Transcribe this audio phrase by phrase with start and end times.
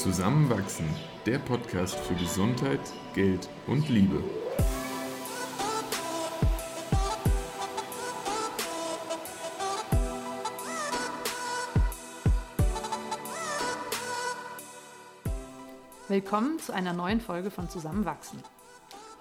[0.00, 0.88] Zusammenwachsen,
[1.26, 2.80] der Podcast für Gesundheit,
[3.14, 4.24] Geld und Liebe.
[16.08, 18.42] Willkommen zu einer neuen Folge von Zusammenwachsen.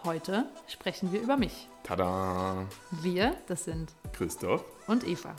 [0.06, 1.68] Heute sprechen wir über mich.
[1.84, 2.66] Tada!
[2.92, 5.36] Wir, das sind Christoph und Eva.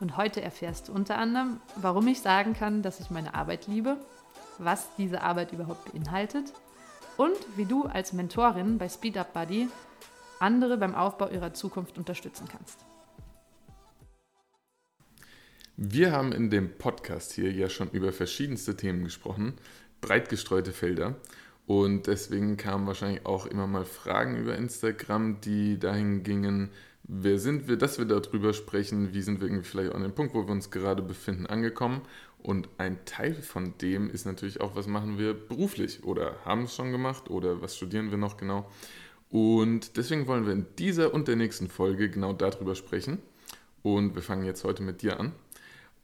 [0.00, 3.96] Und heute erfährst du unter anderem, warum ich sagen kann, dass ich meine Arbeit liebe,
[4.58, 6.52] was diese Arbeit überhaupt beinhaltet
[7.16, 9.68] und wie du als Mentorin bei Speed Up Buddy
[10.38, 12.84] andere beim Aufbau ihrer Zukunft unterstützen kannst.
[15.76, 19.54] Wir haben in dem Podcast hier ja schon über verschiedenste Themen gesprochen,
[20.00, 21.16] breit gestreute Felder.
[21.66, 26.70] Und deswegen kamen wahrscheinlich auch immer mal Fragen über Instagram, die dahin gingen,
[27.08, 30.34] wer sind wir, dass wir darüber sprechen, wie sind wir irgendwie vielleicht an dem Punkt,
[30.34, 32.02] wo wir uns gerade befinden, angekommen.
[32.38, 36.74] Und ein Teil von dem ist natürlich auch, was machen wir beruflich oder haben es
[36.74, 38.70] schon gemacht oder was studieren wir noch genau.
[39.30, 43.18] Und deswegen wollen wir in dieser und der nächsten Folge genau darüber sprechen.
[43.82, 45.32] Und wir fangen jetzt heute mit dir an.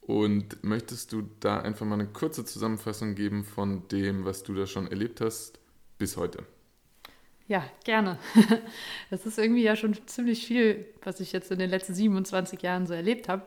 [0.01, 4.67] Und möchtest du da einfach mal eine kurze Zusammenfassung geben von dem, was du da
[4.67, 5.59] schon erlebt hast
[5.97, 6.43] bis heute?
[7.47, 8.17] Ja, gerne.
[9.09, 12.87] Das ist irgendwie ja schon ziemlich viel, was ich jetzt in den letzten 27 Jahren
[12.87, 13.43] so erlebt habe.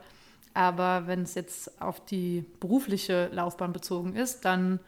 [0.54, 4.80] Aber wenn es jetzt auf die berufliche Laufbahn bezogen ist, dann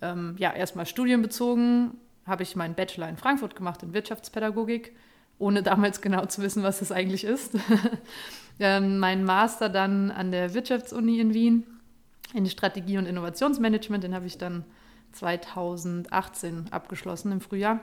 [0.00, 4.94] ähm, ja erstmal studienbezogen habe ich meinen Bachelor in Frankfurt gemacht in Wirtschaftspädagogik,
[5.38, 7.54] ohne damals genau zu wissen, was das eigentlich ist.
[8.60, 11.66] ähm, mein Master dann an der Wirtschaftsuni in Wien
[12.32, 14.64] in Strategie- und Innovationsmanagement, den habe ich dann
[15.12, 17.80] 2018 abgeschlossen im Frühjahr.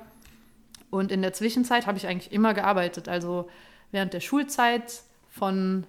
[0.89, 3.09] Und in der Zwischenzeit habe ich eigentlich immer gearbeitet.
[3.09, 3.49] Also
[3.91, 5.85] während der Schulzeit von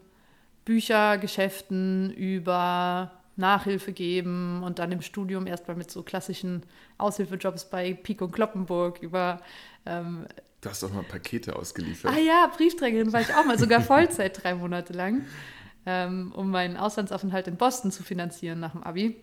[0.64, 6.64] Büchergeschäften über Nachhilfe geben und dann im Studium erstmal mit so klassischen
[6.98, 9.40] Aushilfejobs bei Pico und Kloppenburg über.
[9.86, 10.26] Ähm,
[10.60, 12.12] du hast doch mal Pakete ausgeliefert.
[12.14, 15.24] Ah ja, Briefträgerin war ich auch mal, sogar Vollzeit drei Monate lang,
[15.86, 19.16] ähm, um meinen Auslandsaufenthalt in Boston zu finanzieren nach dem Abi.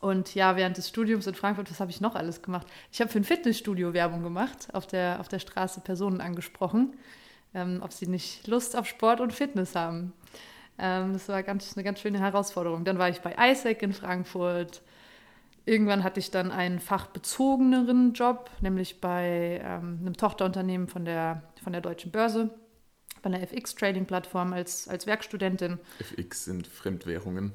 [0.00, 2.66] Und ja, während des Studiums in Frankfurt, was habe ich noch alles gemacht?
[2.90, 6.96] Ich habe für ein Fitnessstudio Werbung gemacht, auf der, auf der Straße Personen angesprochen,
[7.52, 10.14] ähm, ob sie nicht Lust auf Sport und Fitness haben.
[10.78, 12.84] Ähm, das war ganz, eine ganz schöne Herausforderung.
[12.84, 14.80] Dann war ich bei ISEC in Frankfurt.
[15.66, 21.72] Irgendwann hatte ich dann einen fachbezogeneren Job, nämlich bei ähm, einem Tochterunternehmen von der, von
[21.72, 22.48] der Deutschen Börse,
[23.20, 25.78] bei einer FX-Trading-Plattform als, als Werkstudentin.
[25.98, 27.52] FX sind Fremdwährungen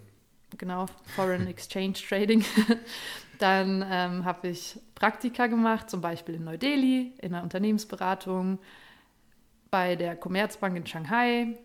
[0.57, 0.85] genau,
[1.16, 2.44] Foreign Exchange Trading.
[3.39, 8.59] Dann ähm, habe ich Praktika gemacht, zum Beispiel in Neu-Delhi, in einer Unternehmensberatung,
[9.69, 11.57] bei der Commerzbank in Shanghai.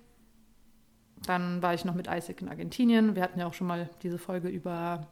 [1.27, 3.15] Dann war ich noch mit ISEC in Argentinien.
[3.15, 5.07] Wir hatten ja auch schon mal diese Folge über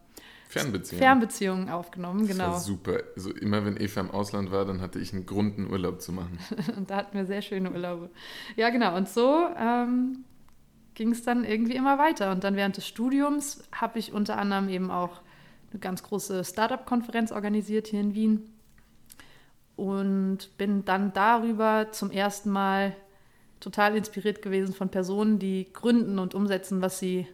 [0.49, 2.27] Fernbeziehungen, Fernbeziehungen aufgenommen.
[2.27, 2.59] Das genau.
[2.59, 3.01] super.
[3.15, 6.13] Also immer wenn Eva im Ausland war, dann hatte ich einen Grund, einen Urlaub zu
[6.13, 6.39] machen.
[6.77, 8.11] und da hatten wir sehr schöne Urlaube.
[8.57, 8.97] Ja, genau.
[8.97, 10.25] Und so ähm,
[10.99, 12.33] ging es dann irgendwie immer weiter.
[12.33, 15.21] Und dann während des Studiums habe ich unter anderem eben auch
[15.71, 18.53] eine ganz große Startup-Konferenz organisiert hier in Wien
[19.77, 22.97] und bin dann darüber zum ersten Mal
[23.61, 27.29] total inspiriert gewesen von Personen, die gründen und umsetzen, was sie,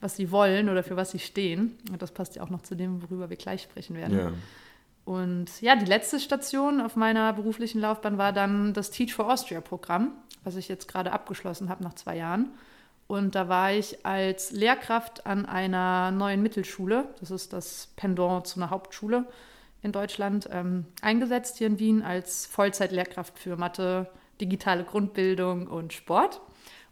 [0.00, 1.78] was sie wollen oder für was sie stehen.
[1.92, 4.18] Und das passt ja auch noch zu dem, worüber wir gleich sprechen werden.
[4.18, 4.32] Ja.
[5.04, 9.60] Und ja, die letzte Station auf meiner beruflichen Laufbahn war dann das Teach for Austria
[9.60, 10.10] Programm,
[10.42, 12.50] was ich jetzt gerade abgeschlossen habe nach zwei Jahren.
[13.14, 18.58] Und da war ich als Lehrkraft an einer neuen Mittelschule, das ist das Pendant zu
[18.58, 19.24] einer Hauptschule
[19.82, 24.10] in Deutschland, ähm, eingesetzt hier in Wien als Vollzeitlehrkraft für Mathe,
[24.40, 26.40] digitale Grundbildung und Sport.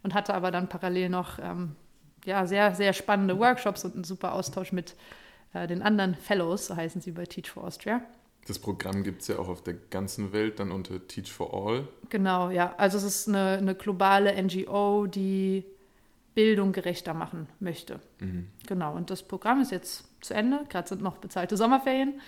[0.01, 1.75] Und hatte aber dann parallel noch ähm,
[2.23, 4.95] ja, sehr, sehr spannende Workshops und einen super Austausch mit
[5.53, 8.01] äh, den anderen Fellows, so heißen sie bei Teach for Austria.
[8.47, 11.87] Das Programm gibt es ja auch auf der ganzen Welt, dann unter Teach for All.
[12.09, 12.73] Genau, ja.
[12.77, 15.65] Also es ist eine, eine globale NGO, die
[16.35, 17.99] Bildung gerechter machen möchte.
[18.19, 18.47] Mhm.
[18.67, 20.65] Genau, und das Programm ist jetzt zu Ende.
[20.69, 22.19] Gerade sind noch bezahlte Sommerferien.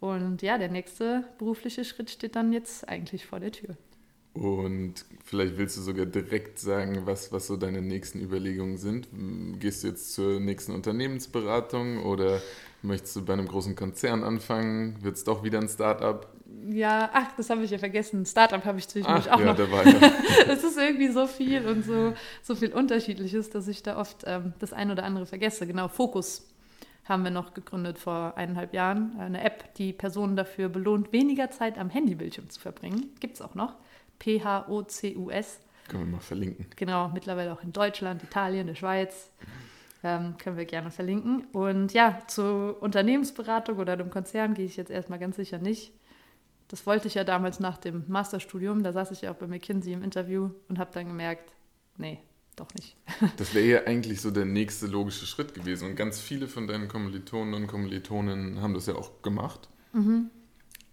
[0.00, 3.76] Und ja, der nächste berufliche Schritt steht dann jetzt eigentlich vor der Tür.
[4.32, 9.08] Und vielleicht willst du sogar direkt sagen, was, was so deine nächsten Überlegungen sind.
[9.58, 12.40] Gehst du jetzt zur nächsten Unternehmensberatung oder
[12.82, 15.02] möchtest du bei einem großen Konzern anfangen?
[15.02, 16.32] Wird es doch wieder ein Start-up?
[16.68, 18.24] Ja, ach, das habe ich ja vergessen.
[18.26, 19.56] Startup habe ich zwischendurch ach, auch ja, noch.
[19.56, 20.12] Da war ja.
[20.46, 24.52] das ist irgendwie so viel und so, so viel Unterschiedliches, dass ich da oft ähm,
[24.58, 25.66] das eine oder andere vergesse.
[25.66, 26.46] Genau, Fokus
[27.04, 29.18] haben wir noch gegründet vor eineinhalb Jahren.
[29.18, 33.10] Eine App, die Personen dafür belohnt, weniger Zeit am Handybildschirm zu verbringen.
[33.20, 33.74] Gibt es auch noch.
[34.18, 35.60] P-H-O-C-U-S.
[35.88, 36.66] Können wir mal verlinken.
[36.76, 39.30] Genau, mittlerweile auch in Deutschland, Italien, der Schweiz.
[40.02, 41.44] Ähm, können wir gerne verlinken.
[41.52, 45.92] Und ja, zur Unternehmensberatung oder dem Konzern gehe ich jetzt erstmal ganz sicher nicht.
[46.70, 48.84] Das wollte ich ja damals nach dem Masterstudium.
[48.84, 51.52] Da saß ich ja auch bei McKinsey im Interview und habe dann gemerkt,
[51.96, 52.20] nee,
[52.54, 52.96] doch nicht.
[53.38, 55.88] Das wäre ja eigentlich so der nächste logische Schritt gewesen.
[55.90, 59.68] Und ganz viele von deinen Kommilitonen und Kommilitonen haben das ja auch gemacht.
[59.92, 60.30] Mhm.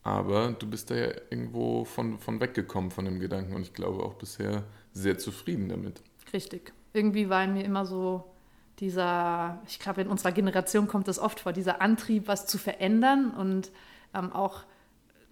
[0.01, 4.01] Aber du bist da ja irgendwo von, von weggekommen von dem Gedanken und ich glaube
[4.01, 4.63] auch bisher
[4.93, 6.01] sehr zufrieden damit.
[6.33, 6.73] Richtig.
[6.93, 8.33] Irgendwie war in mir immer so
[8.79, 13.29] dieser, ich glaube, in unserer Generation kommt das oft vor, dieser Antrieb, was zu verändern
[13.29, 13.71] und
[14.15, 14.63] ähm, auch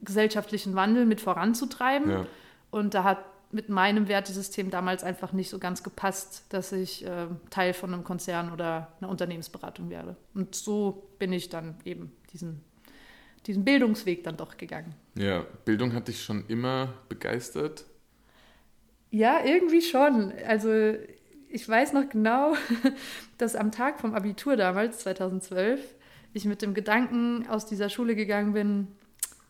[0.05, 2.09] gesellschaftlichen Wandel mit voranzutreiben.
[2.09, 2.25] Ja.
[2.71, 7.27] Und da hat mit meinem Wertesystem damals einfach nicht so ganz gepasst, dass ich äh,
[7.49, 10.15] Teil von einem Konzern oder einer Unternehmensberatung werde.
[10.33, 12.61] Und so bin ich dann eben diesen,
[13.45, 14.93] diesen Bildungsweg dann doch gegangen.
[15.17, 17.85] Ja, Bildung hat dich schon immer begeistert?
[19.09, 20.33] Ja, irgendwie schon.
[20.45, 20.95] Also
[21.47, 22.55] ich weiß noch genau,
[23.37, 25.79] dass am Tag vom Abitur damals, 2012,
[26.33, 28.87] ich mit dem Gedanken aus dieser Schule gegangen bin,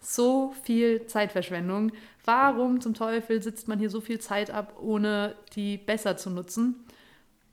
[0.05, 1.91] so viel Zeitverschwendung.
[2.23, 6.85] Warum zum Teufel sitzt man hier so viel Zeit ab, ohne die besser zu nutzen?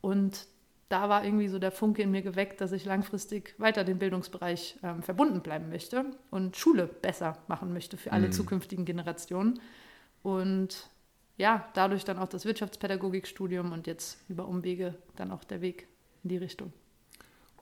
[0.00, 0.46] Und
[0.88, 4.78] da war irgendwie so der Funke in mir geweckt, dass ich langfristig weiter den Bildungsbereich
[4.82, 8.32] ähm, verbunden bleiben möchte und Schule besser machen möchte für alle mhm.
[8.32, 9.58] zukünftigen Generationen.
[10.22, 10.90] Und
[11.38, 15.88] ja, dadurch dann auch das Wirtschaftspädagogikstudium und jetzt über Umwege dann auch der Weg
[16.22, 16.72] in die Richtung.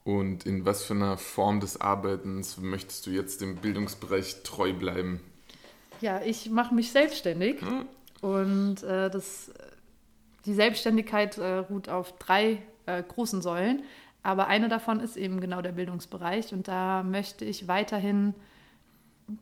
[0.03, 5.21] Und in was für einer Form des Arbeitens möchtest du jetzt dem Bildungsbereich treu bleiben?
[6.01, 7.61] Ja, ich mache mich selbstständig.
[7.61, 7.85] Hm.
[8.21, 9.51] und äh, das,
[10.45, 13.83] die Selbstständigkeit äh, ruht auf drei äh, großen Säulen,
[14.23, 16.53] aber eine davon ist eben genau der Bildungsbereich.
[16.53, 18.33] Und da möchte ich weiterhin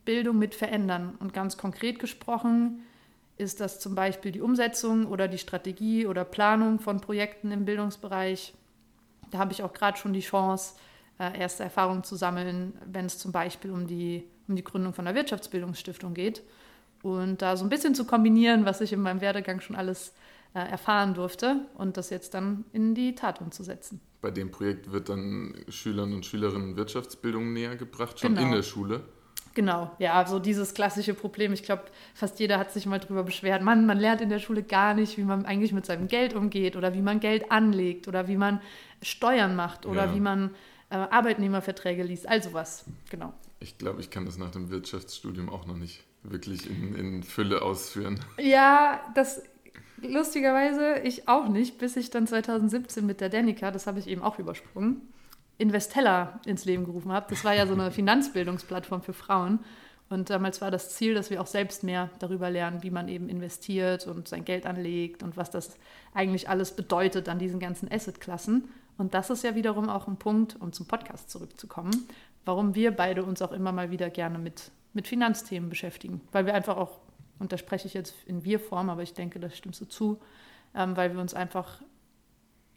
[0.05, 1.15] Bildung mit verändern.
[1.19, 2.83] Und ganz konkret gesprochen
[3.37, 8.53] ist das zum Beispiel die Umsetzung oder die Strategie oder Planung von Projekten im Bildungsbereich
[9.31, 10.75] da habe ich auch gerade schon die Chance,
[11.19, 15.05] äh, erste Erfahrungen zu sammeln, wenn es zum Beispiel um die, um die Gründung von
[15.05, 16.43] einer Wirtschaftsbildungsstiftung geht.
[17.01, 20.13] Und da so ein bisschen zu kombinieren, was ich in meinem Werdegang schon alles
[20.53, 24.01] äh, erfahren durfte und das jetzt dann in die Tat umzusetzen.
[24.21, 28.47] Bei dem Projekt wird dann Schülern und Schülerinnen Wirtschaftsbildung näher gebracht, schon genau.
[28.47, 29.01] in der Schule.
[29.55, 31.53] Genau, ja, so dieses klassische Problem.
[31.53, 33.61] Ich glaube, fast jeder hat sich mal drüber beschwert.
[33.61, 36.75] Man, man lernt in der Schule gar nicht, wie man eigentlich mit seinem Geld umgeht
[36.75, 38.61] oder wie man Geld anlegt oder wie man
[39.01, 40.15] Steuern macht oder ja.
[40.15, 40.51] wie man
[40.89, 42.27] äh, Arbeitnehmerverträge liest.
[42.27, 43.33] Also was, genau.
[43.59, 47.61] Ich glaube, ich kann das nach dem Wirtschaftsstudium auch noch nicht wirklich in, in Fülle
[47.61, 48.19] ausführen.
[48.37, 49.41] Ja, das
[50.01, 54.21] lustigerweise ich auch nicht, bis ich dann 2017 mit der Danica, das habe ich eben
[54.21, 55.01] auch übersprungen,
[55.59, 57.27] Investella ins Leben gerufen habe.
[57.29, 59.59] Das war ja so eine Finanzbildungsplattform für Frauen.
[60.09, 63.29] Und damals war das Ziel, dass wir auch selbst mehr darüber lernen, wie man eben
[63.29, 65.77] investiert und sein Geld anlegt und was das
[66.15, 68.69] eigentlich alles bedeutet an diesen ganzen Assetklassen.
[68.97, 72.07] Und das ist ja wiederum auch ein Punkt, um zum Podcast zurückzukommen,
[72.43, 76.21] warum wir beide uns auch immer mal wieder gerne mit, mit Finanzthemen beschäftigen.
[76.31, 76.99] Weil wir einfach auch,
[77.37, 80.19] und da spreche ich jetzt in Wir-Form, aber ich denke, das stimmst du zu,
[80.73, 81.81] ähm, weil wir uns einfach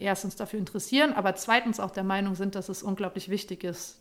[0.02, 3.98] erstens dafür interessieren, aber zweitens auch der Meinung sind, dass es unglaublich wichtig ist.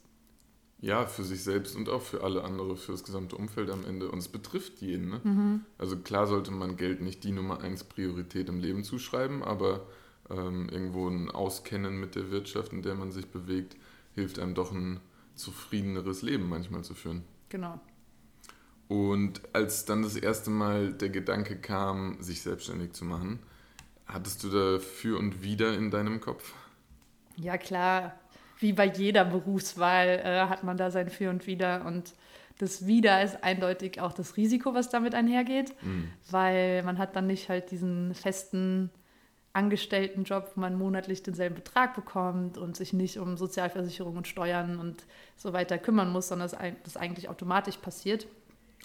[0.80, 4.10] Ja, für sich selbst und auch für alle andere, für das gesamte Umfeld am Ende.
[4.10, 5.10] Und es betrifft jeden.
[5.10, 5.22] Ne?
[5.24, 5.62] Mhm.
[5.78, 9.86] Also klar sollte man Geld nicht die Nummer eins Priorität im Leben zuschreiben, aber
[10.32, 13.76] ähm, irgendwo ein Auskennen mit der Wirtschaft, in der man sich bewegt,
[14.16, 15.00] hilft einem doch ein
[15.36, 17.24] zufriedeneres Leben manchmal zu führen.
[17.50, 17.80] Genau.
[18.88, 23.40] Und als dann das erste Mal der Gedanke kam, sich selbstständig zu machen,
[24.06, 26.54] Hattest du da für und wieder in deinem Kopf?
[27.38, 28.14] Ja, klar.
[28.60, 31.86] Wie bei jeder Berufswahl äh, hat man da sein Für und Wider.
[31.86, 32.14] Und
[32.60, 36.10] das Wider ist eindeutig auch das Risiko, was damit einhergeht, mhm.
[36.30, 38.92] weil man hat dann nicht halt diesen festen
[39.54, 45.04] Angestelltenjob, wo man monatlich denselben Betrag bekommt und sich nicht um Sozialversicherung und Steuern und
[45.36, 46.50] so weiter kümmern muss, sondern
[46.84, 48.28] das eigentlich automatisch passiert.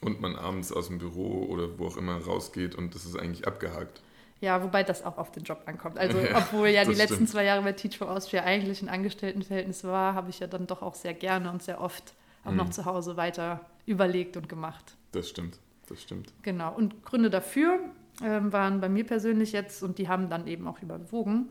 [0.01, 3.47] Und man abends aus dem Büro oder wo auch immer rausgeht und das ist eigentlich
[3.47, 4.03] abgehakt.
[4.41, 5.99] Ja, wobei das auch auf den Job ankommt.
[5.99, 7.31] Also, ja, obwohl ja die letzten stimmt.
[7.31, 10.83] zwei Jahre bei Teach for Austria eigentlich ein Angestelltenverhältnis war, habe ich ja dann doch
[10.83, 12.15] auch sehr gerne und sehr oft
[12.45, 12.59] auch mhm.
[12.59, 14.97] noch zu Hause weiter überlegt und gemacht.
[15.13, 16.33] Das stimmt, das stimmt.
[16.43, 16.75] Genau.
[16.75, 17.79] Und Gründe dafür
[18.23, 21.51] ähm, waren bei mir persönlich jetzt, und die haben dann eben auch überwogen,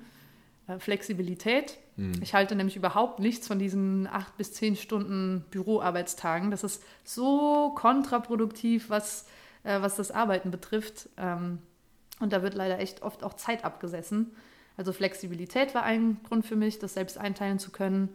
[0.68, 1.78] äh, Flexibilität.
[1.96, 2.14] Mhm.
[2.22, 6.52] Ich halte nämlich überhaupt nichts von diesen acht bis zehn Stunden Büroarbeitstagen.
[6.52, 9.28] Das ist so kontraproduktiv, was,
[9.64, 11.10] äh, was das Arbeiten betrifft.
[11.18, 11.60] Ähm,
[12.20, 14.36] und da wird leider echt oft auch Zeit abgesessen.
[14.78, 18.10] Also Flexibilität war ein Grund für mich, das selbst einteilen zu können.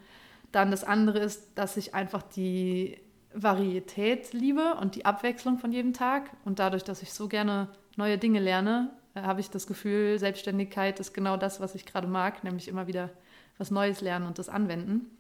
[0.53, 2.99] Dann das andere ist, dass ich einfach die
[3.33, 6.31] Varietät liebe und die Abwechslung von jedem Tag.
[6.45, 11.01] Und dadurch, dass ich so gerne neue Dinge lerne, äh, habe ich das Gefühl, Selbstständigkeit
[11.01, 13.11] ist genau das, was ich gerade mag, nämlich immer wieder
[13.59, 15.19] was Neues lernen und das anwenden.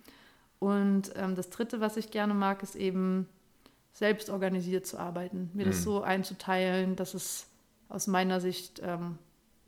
[0.58, 3.28] Und ähm, das Dritte, was ich gerne mag, ist eben
[3.92, 5.70] selbst organisiert zu arbeiten, mir mhm.
[5.70, 7.50] das so einzuteilen, dass es
[7.90, 9.18] aus meiner Sicht ähm,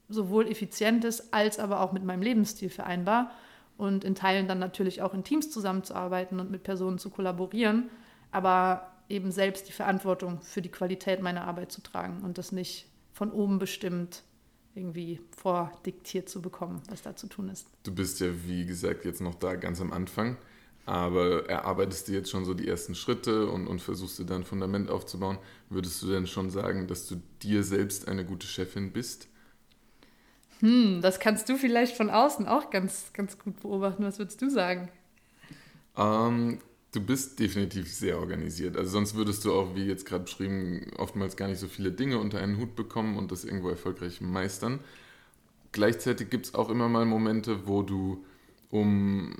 [0.09, 3.31] sowohl effizient ist, als aber auch mit meinem Lebensstil vereinbar
[3.77, 7.91] und in Teilen dann natürlich auch in Teams zusammenzuarbeiten und mit Personen zu kollaborieren,
[8.31, 12.87] aber eben selbst die Verantwortung für die Qualität meiner Arbeit zu tragen und das nicht
[13.13, 14.23] von oben bestimmt
[14.75, 17.67] irgendwie vordiktiert zu bekommen, was da zu tun ist.
[17.83, 20.39] Du bist ja, wie gesagt, jetzt noch da ganz am Anfang,
[20.85, 24.45] aber erarbeitest du jetzt schon so die ersten Schritte und, und versuchst du dann ein
[24.45, 25.39] Fundament aufzubauen.
[25.69, 29.29] Würdest du denn schon sagen, dass du dir selbst eine gute Chefin bist?
[30.61, 34.05] Hm, das kannst du vielleicht von außen auch ganz, ganz gut beobachten.
[34.05, 34.89] Was würdest du sagen?
[35.97, 36.59] Ähm,
[36.93, 38.77] du bist definitiv sehr organisiert.
[38.77, 42.19] Also sonst würdest du auch, wie jetzt gerade beschrieben, oftmals gar nicht so viele Dinge
[42.19, 44.81] unter einen Hut bekommen und das irgendwo erfolgreich meistern.
[45.73, 48.25] Gleichzeitig gibt es auch immer mal Momente, wo du
[48.73, 49.33] um,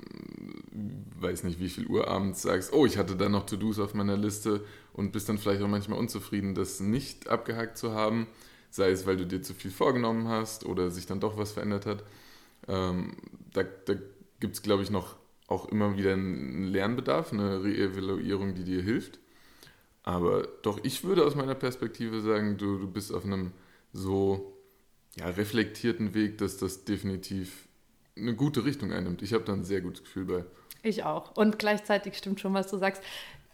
[1.19, 4.15] weiß nicht wie viel Uhr abends sagst, oh, ich hatte da noch To-Dos auf meiner
[4.15, 4.63] Liste
[4.93, 8.27] und bist dann vielleicht auch manchmal unzufrieden, das nicht abgehakt zu haben
[8.73, 11.85] sei es, weil du dir zu viel vorgenommen hast oder sich dann doch was verändert
[11.85, 12.03] hat.
[12.67, 13.15] Ähm,
[13.53, 13.93] da da
[14.39, 15.15] gibt es, glaube ich, noch
[15.47, 19.19] auch immer wieder einen Lernbedarf, eine Reevaluierung, die dir hilft.
[20.01, 23.51] Aber doch, ich würde aus meiner Perspektive sagen, du, du bist auf einem
[23.93, 24.57] so
[25.17, 27.67] ja, reflektierten Weg, dass das definitiv
[28.17, 29.21] eine gute Richtung einnimmt.
[29.21, 30.45] Ich habe da ein sehr gutes Gefühl bei.
[30.83, 31.35] Ich auch.
[31.35, 33.01] Und gleichzeitig stimmt schon, was du sagst.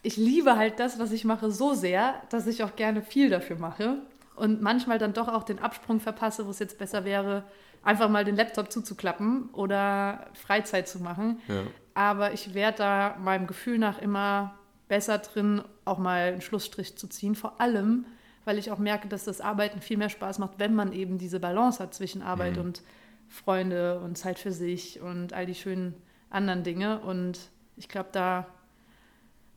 [0.01, 3.57] Ich liebe halt das, was ich mache, so sehr, dass ich auch gerne viel dafür
[3.57, 4.01] mache
[4.39, 7.43] und manchmal dann doch auch den Absprung verpasse, wo es jetzt besser wäre,
[7.83, 11.41] einfach mal den Laptop zuzuklappen oder Freizeit zu machen.
[11.47, 11.63] Ja.
[11.93, 14.55] Aber ich werde da meinem Gefühl nach immer
[14.87, 17.35] besser drin, auch mal einen Schlussstrich zu ziehen.
[17.35, 18.05] Vor allem,
[18.45, 21.41] weil ich auch merke, dass das Arbeiten viel mehr Spaß macht, wenn man eben diese
[21.41, 22.63] Balance hat zwischen Arbeit mhm.
[22.63, 22.81] und
[23.29, 25.93] Freunde und Zeit für sich und all die schönen
[26.29, 26.99] anderen Dinge.
[26.99, 27.39] Und
[27.77, 28.47] ich glaube, da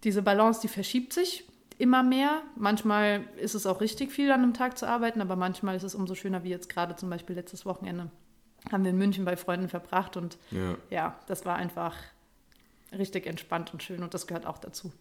[0.05, 1.45] diese Balance, die verschiebt sich
[1.79, 2.43] immer mehr.
[2.57, 5.95] Manchmal ist es auch richtig viel an einem Tag zu arbeiten, aber manchmal ist es
[5.95, 8.11] umso schöner, wie jetzt gerade zum Beispiel letztes Wochenende.
[8.71, 11.97] Haben wir in München bei Freunden verbracht und ja, ja das war einfach
[12.97, 14.93] richtig entspannt und schön und das gehört auch dazu.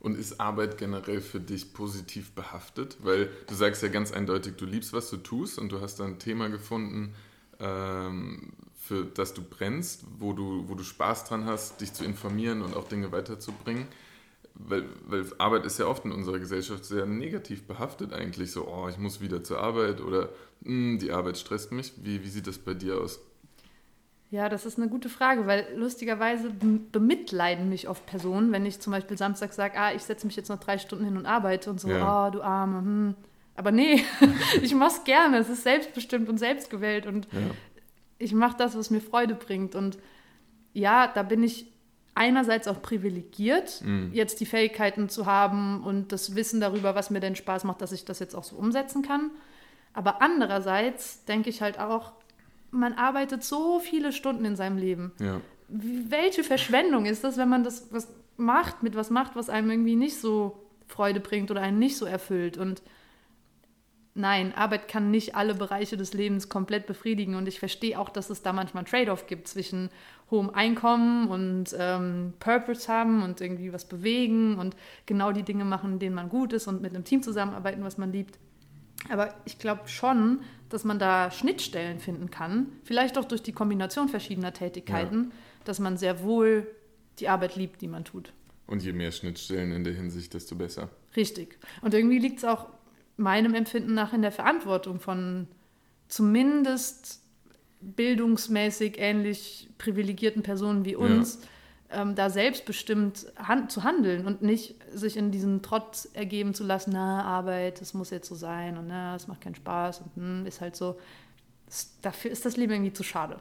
[0.00, 2.98] Und ist Arbeit generell für dich positiv behaftet?
[3.00, 6.04] Weil du sagst ja ganz eindeutig, du liebst, was du tust und du hast da
[6.04, 7.14] ein Thema gefunden,
[7.60, 12.62] ähm, für das du brennst, wo du, wo du Spaß dran hast, dich zu informieren
[12.62, 13.86] und auch Dinge weiterzubringen
[14.54, 18.52] weil, weil Arbeit ist ja oft in unserer Gesellschaft sehr negativ behaftet eigentlich.
[18.52, 20.28] So, oh, ich muss wieder zur Arbeit oder
[20.64, 21.92] hm, die Arbeit stresst mich.
[21.96, 23.20] Wie, wie sieht das bei dir aus?
[24.30, 28.92] Ja, das ist eine gute Frage, weil lustigerweise bemitleiden mich oft Personen, wenn ich zum
[28.92, 31.80] Beispiel Samstag sage, ah, ich setze mich jetzt noch drei Stunden hin und arbeite und
[31.80, 32.26] so, ja.
[32.26, 33.14] oh, du Arme, hm.
[33.56, 34.04] Aber nee,
[34.62, 35.38] ich mache es gerne.
[35.38, 37.50] Es ist selbstbestimmt und selbstgewählt und ja.
[38.18, 39.74] ich mache das, was mir Freude bringt.
[39.74, 39.98] Und
[40.72, 41.66] ja, da bin ich
[42.14, 44.10] einerseits auch privilegiert, mhm.
[44.12, 47.92] jetzt die Fähigkeiten zu haben und das Wissen darüber, was mir denn Spaß macht, dass
[47.92, 49.30] ich das jetzt auch so umsetzen kann.
[49.92, 52.12] Aber andererseits denke ich halt auch,
[52.70, 55.12] man arbeitet so viele Stunden in seinem Leben.
[55.20, 55.40] Ja.
[55.68, 59.96] Welche Verschwendung ist das, wenn man das was macht, mit was macht, was einem irgendwie
[59.96, 60.58] nicht so
[60.88, 62.58] Freude bringt oder einen nicht so erfüllt?
[62.58, 62.82] Und
[64.14, 67.34] nein, Arbeit kann nicht alle Bereiche des Lebens komplett befriedigen.
[67.34, 69.90] Und ich verstehe auch, dass es da manchmal Trade-off gibt zwischen
[70.30, 75.98] hohem Einkommen und ähm, Purpose haben und irgendwie was bewegen und genau die Dinge machen,
[75.98, 78.38] denen man gut ist und mit einem Team zusammenarbeiten, was man liebt.
[79.10, 80.40] Aber ich glaube schon,
[80.70, 85.36] dass man da Schnittstellen finden kann, vielleicht auch durch die Kombination verschiedener Tätigkeiten, ja.
[85.64, 86.66] dass man sehr wohl
[87.18, 88.32] die Arbeit liebt, die man tut.
[88.66, 90.88] Und je mehr Schnittstellen in der Hinsicht, desto besser.
[91.16, 91.58] Richtig.
[91.82, 92.70] Und irgendwie liegt es auch
[93.16, 95.46] meinem Empfinden nach in der Verantwortung von
[96.08, 97.20] zumindest
[97.80, 101.40] bildungsmäßig ähnlich privilegierten Personen wie uns,
[101.90, 102.02] ja.
[102.02, 106.90] ähm, da selbstbestimmt han zu handeln und nicht sich in diesen Trotz ergeben zu lassen,
[106.94, 110.46] na, Arbeit, das muss jetzt so sein und na, es macht keinen Spaß und hm,
[110.46, 110.98] ist halt so.
[111.66, 113.38] Das, dafür ist das Leben irgendwie zu schade.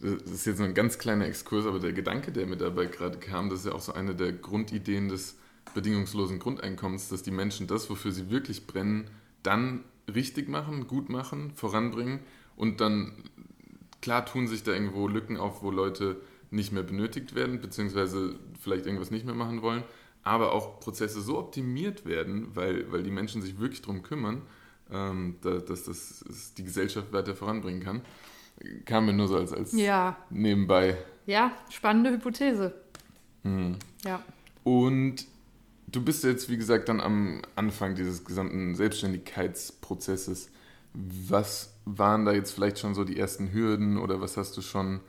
[0.00, 3.18] Das ist jetzt nur ein ganz kleiner Exkurs, aber der Gedanke, der mir dabei gerade
[3.18, 5.38] kam, das ist ja auch so eine der Grundideen des
[5.72, 9.10] bedingungslosen Grundeinkommens, dass die Menschen das, wofür sie wirklich brennen,
[9.42, 12.20] dann richtig machen, gut machen, voranbringen
[12.56, 13.12] und dann,
[14.02, 18.86] klar tun sich da irgendwo Lücken auf, wo Leute nicht mehr benötigt werden, beziehungsweise vielleicht
[18.86, 19.82] irgendwas nicht mehr machen wollen,
[20.22, 24.42] aber auch Prozesse so optimiert werden, weil, weil die Menschen sich wirklich darum kümmern,
[24.90, 28.02] ähm, da, dass das dass die Gesellschaft weiter voranbringen kann.
[28.84, 30.16] Kam mir nur so als, als ja.
[30.30, 30.96] nebenbei.
[31.26, 32.74] Ja, spannende Hypothese.
[33.42, 33.76] Hm.
[34.04, 34.22] Ja.
[34.62, 35.26] Und
[35.86, 40.50] du bist jetzt, wie gesagt, dann am Anfang dieses gesamten Selbstständigkeitsprozesses.
[40.92, 45.00] Was waren da jetzt vielleicht schon so die ersten Hürden oder was hast du schon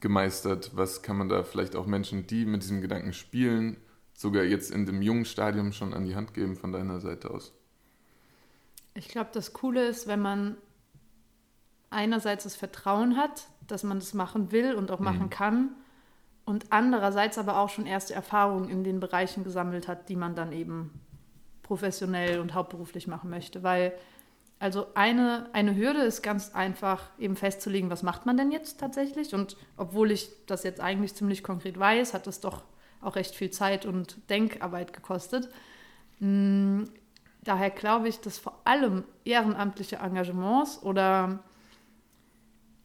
[0.00, 0.72] gemeistert?
[0.74, 3.76] Was kann man da vielleicht auch Menschen, die mit diesem Gedanken spielen,
[4.14, 7.52] sogar jetzt in dem jungen Stadium schon an die Hand geben von deiner Seite aus?
[8.94, 10.56] Ich glaube, das Coole ist, wenn man
[11.90, 15.30] einerseits das Vertrauen hat, dass man das machen will und auch machen mhm.
[15.30, 15.70] kann
[16.44, 20.52] und andererseits aber auch schon erste Erfahrungen in den Bereichen gesammelt hat, die man dann
[20.52, 21.00] eben
[21.62, 23.62] professionell und hauptberuflich machen möchte.
[23.62, 23.92] Weil
[24.58, 29.34] also eine, eine Hürde ist ganz einfach eben festzulegen, was macht man denn jetzt tatsächlich.
[29.34, 32.62] Und obwohl ich das jetzt eigentlich ziemlich konkret weiß, hat es doch
[33.00, 35.48] auch recht viel Zeit und Denkarbeit gekostet.
[36.18, 36.88] Hm,
[37.42, 41.40] daher glaube ich, dass vor allem ehrenamtliche Engagements oder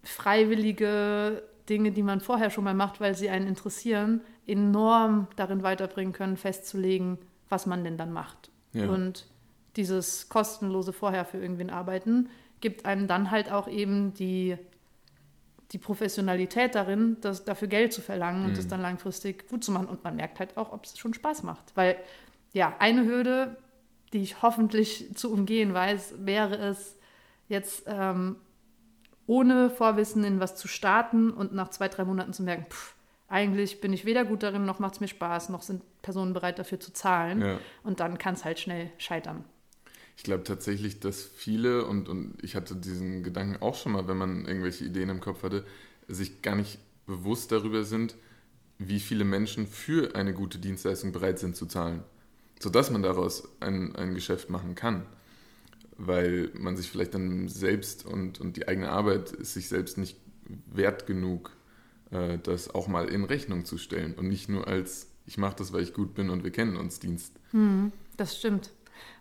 [0.04, 6.14] freiwillige Dinge, die man vorher schon mal macht, weil sie einen interessieren, enorm darin weiterbringen
[6.14, 7.18] können, festzulegen,
[7.50, 8.52] was man denn dann macht.
[8.74, 8.90] Ja.
[8.90, 9.28] Und
[9.76, 14.58] dieses kostenlose vorher für irgendwen arbeiten gibt einem dann halt auch eben die,
[15.72, 18.56] die Professionalität darin, das, dafür Geld zu verlangen und mhm.
[18.56, 19.88] das dann langfristig gut zu machen.
[19.88, 21.76] Und man merkt halt auch, ob es schon Spaß macht.
[21.76, 21.98] Weil
[22.54, 23.58] ja, eine Hürde,
[24.14, 26.98] die ich hoffentlich zu umgehen weiß, wäre es
[27.48, 28.38] jetzt ähm,
[29.28, 32.96] ohne Vorwissen in was zu starten und nach zwei, drei Monaten zu merken, pff,
[33.28, 36.60] eigentlich bin ich weder gut darin, noch macht es mir Spaß, noch sind Personen bereit
[36.60, 37.42] dafür zu zahlen.
[37.42, 37.60] Ja.
[37.84, 39.44] Und dann kann es halt schnell scheitern.
[40.16, 44.18] Ich glaube tatsächlich, dass viele, und, und ich hatte diesen Gedanken auch schon mal, wenn
[44.18, 45.66] man irgendwelche Ideen im Kopf hatte,
[46.08, 48.16] sich gar nicht bewusst darüber sind,
[48.80, 52.04] wie viele Menschen für eine gute Dienstleistung bereit sind zu zahlen,
[52.60, 55.06] sodass man daraus ein, ein Geschäft machen kann
[55.98, 60.18] weil man sich vielleicht dann selbst und, und die eigene Arbeit ist sich selbst nicht
[60.68, 61.52] wert genug,
[62.12, 65.74] äh, das auch mal in Rechnung zu stellen und nicht nur als ich mache das,
[65.74, 67.34] weil ich gut bin und wir kennen uns Dienst.
[67.52, 68.72] Hm, das stimmt.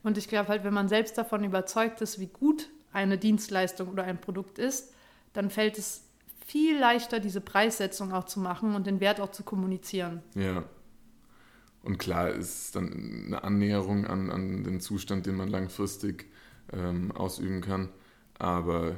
[0.02, 4.04] Und ich glaube halt, wenn man selbst davon überzeugt ist, wie gut eine Dienstleistung oder
[4.04, 4.94] ein Produkt ist,
[5.32, 6.04] dann fällt es
[6.46, 10.22] viel leichter, diese Preissetzung auch zu machen und den Wert auch zu kommunizieren.
[10.34, 10.64] Ja.
[11.82, 16.26] Und klar ist dann eine Annäherung an, an den Zustand, den man langfristig
[16.72, 17.88] ähm, ausüben kann.
[18.38, 18.96] Aber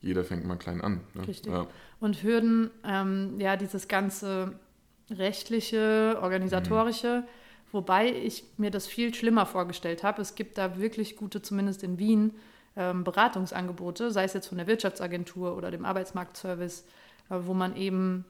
[0.00, 1.00] jeder fängt mal klein an.
[1.14, 1.26] Ne?
[1.26, 1.52] Richtig.
[1.52, 1.66] Ja.
[2.00, 4.58] Und Hürden, ähm, ja, dieses ganze
[5.10, 7.24] rechtliche, organisatorische, mhm.
[7.72, 10.22] wobei ich mir das viel schlimmer vorgestellt habe.
[10.22, 12.34] Es gibt da wirklich gute, zumindest in Wien,
[12.76, 16.84] ähm, Beratungsangebote, sei es jetzt von der Wirtschaftsagentur oder dem Arbeitsmarktservice,
[17.30, 18.24] äh, wo man eben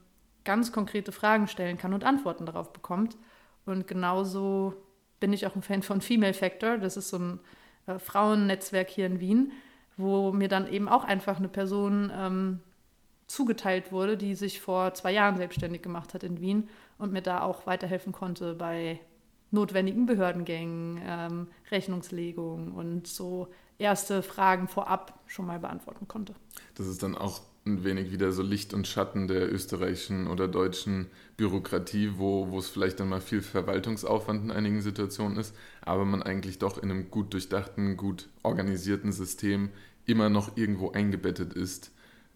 [0.44, 3.16] ganz konkrete Fragen stellen kann und Antworten darauf bekommt.
[3.64, 4.74] Und genauso
[5.18, 6.78] bin ich auch ein Fan von Female Factor.
[6.78, 7.40] Das ist so ein
[7.86, 9.52] äh, Frauennetzwerk hier in Wien,
[9.96, 12.60] wo mir dann eben auch einfach eine Person ähm,
[13.26, 16.68] zugeteilt wurde, die sich vor zwei Jahren selbstständig gemacht hat in Wien
[16.98, 19.00] und mir da auch weiterhelfen konnte bei
[19.50, 26.34] notwendigen Behördengängen, ähm, Rechnungslegung und so erste Fragen vorab schon mal beantworten konnte.
[26.74, 31.06] Das ist dann auch ein wenig wieder so Licht und Schatten der österreichischen oder deutschen
[31.36, 36.22] Bürokratie, wo, wo es vielleicht dann mal viel Verwaltungsaufwand in einigen Situationen ist, aber man
[36.22, 39.70] eigentlich doch in einem gut durchdachten, gut organisierten System
[40.06, 41.90] immer noch irgendwo eingebettet ist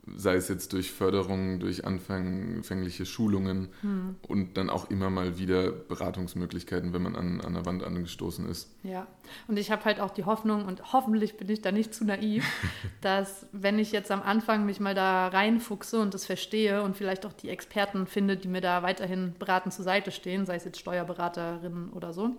[0.06, 4.16] sei es jetzt durch Förderung, durch anfängliche Schulungen hm.
[4.26, 8.74] und dann auch immer mal wieder Beratungsmöglichkeiten, wenn man an, an der Wand angestoßen ist.
[8.82, 9.06] Ja,
[9.46, 12.44] und ich habe halt auch die Hoffnung, und hoffentlich bin ich da nicht zu naiv,
[13.00, 17.26] dass wenn ich jetzt am Anfang mich mal da reinfuchse und das verstehe und vielleicht
[17.26, 20.80] auch die Experten finde, die mir da weiterhin beratend zur Seite stehen, sei es jetzt
[20.80, 22.36] Steuerberaterinnen oder so,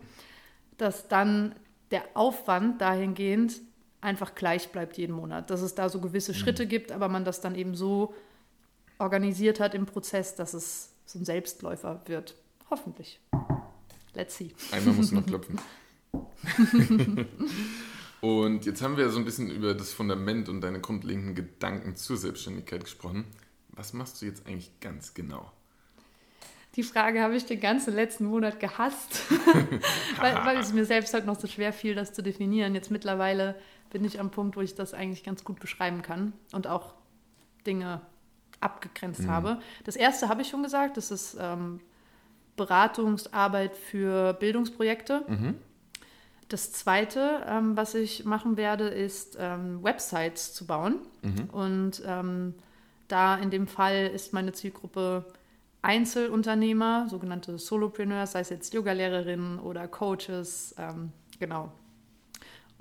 [0.77, 1.55] dass dann
[1.91, 3.61] der Aufwand dahingehend
[4.01, 5.49] einfach gleich bleibt jeden Monat.
[5.49, 6.35] Dass es da so gewisse mhm.
[6.35, 8.13] Schritte gibt, aber man das dann eben so
[8.99, 12.35] organisiert hat im Prozess, dass es so ein Selbstläufer wird.
[12.69, 13.19] Hoffentlich.
[14.13, 14.51] Let's see.
[14.71, 15.59] Einmal muss noch klopfen.
[18.21, 22.17] und jetzt haben wir so ein bisschen über das Fundament und deine grundlegenden Gedanken zur
[22.17, 23.25] Selbstständigkeit gesprochen.
[23.69, 25.51] Was machst du jetzt eigentlich ganz genau?
[26.75, 29.23] Die Frage habe ich den ganzen letzten Monat gehasst,
[30.19, 32.75] weil, weil es mir selbst halt noch so schwer fiel, das zu definieren.
[32.75, 33.55] Jetzt mittlerweile
[33.91, 36.93] bin ich am Punkt, wo ich das eigentlich ganz gut beschreiben kann und auch
[37.65, 38.01] Dinge
[38.59, 39.29] abgegrenzt mhm.
[39.29, 39.61] habe.
[39.83, 41.79] Das erste habe ich schon gesagt, das ist ähm,
[42.55, 45.23] Beratungsarbeit für Bildungsprojekte.
[45.27, 45.55] Mhm.
[46.47, 50.99] Das zweite, ähm, was ich machen werde, ist ähm, Websites zu bauen.
[51.21, 51.49] Mhm.
[51.51, 52.55] Und ähm,
[53.07, 55.25] da in dem Fall ist meine Zielgruppe
[55.81, 61.71] Einzelunternehmer, sogenannte Solopreneurs, sei es jetzt Yogalehrerinnen oder Coaches, ähm, genau,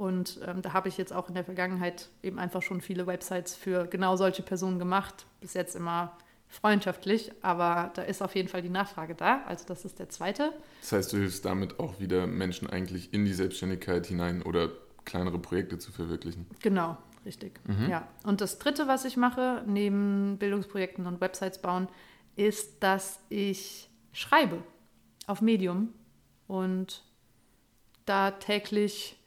[0.00, 3.54] und ähm, da habe ich jetzt auch in der Vergangenheit eben einfach schon viele Websites
[3.54, 5.26] für genau solche Personen gemacht.
[5.42, 6.16] Bis jetzt immer
[6.48, 9.42] freundschaftlich, aber da ist auf jeden Fall die Nachfrage da.
[9.44, 10.54] Also das ist der zweite.
[10.80, 14.70] Das heißt, du hilfst damit auch wieder Menschen eigentlich in die Selbstständigkeit hinein oder
[15.04, 16.46] kleinere Projekte zu verwirklichen.
[16.62, 17.60] Genau, richtig.
[17.66, 17.90] Mhm.
[17.90, 18.08] Ja.
[18.24, 21.88] Und das dritte, was ich mache, neben Bildungsprojekten und Websites bauen,
[22.36, 24.62] ist, dass ich schreibe
[25.26, 25.92] auf Medium
[26.46, 27.04] und
[28.06, 29.19] da täglich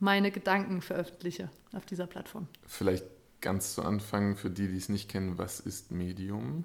[0.00, 2.48] meine Gedanken veröffentliche auf dieser Plattform.
[2.66, 3.04] Vielleicht
[3.40, 6.64] ganz zu Anfang für die, die es nicht kennen, was ist Medium?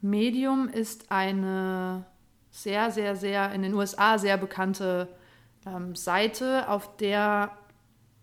[0.00, 2.04] Medium ist eine
[2.50, 5.08] sehr, sehr, sehr in den USA sehr bekannte
[5.66, 7.56] ähm, Seite, auf der